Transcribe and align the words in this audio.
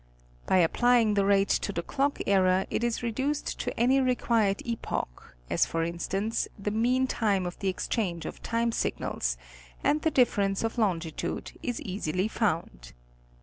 By 0.47 0.57
applying 0.57 1.13
the 1.13 1.25
rate 1.27 1.49
to 1.49 1.71
the 1.71 1.83
clock 1.83 2.17
error 2.25 2.65
it 2.71 2.83
is 2.83 3.03
reduced 3.03 3.59
to 3.59 3.79
any 3.79 3.99
required 4.01 4.63
epoch, 4.65 5.35
as 5.47 5.67
for 5.67 5.83
instance, 5.83 6.47
the 6.57 6.71
mean 6.71 7.05
time 7.05 7.45
of 7.45 7.59
the 7.59 7.67
exchange 7.67 8.25
of 8.25 8.41
time 8.41 8.71
signals, 8.71 9.37
and 9.83 10.01
the 10.01 10.09
difference 10.09 10.63
of 10.63 10.77
longi 10.77 11.15
tude 11.15 11.51
is 11.61 11.79
easily 11.83 12.27
found. 12.27 12.93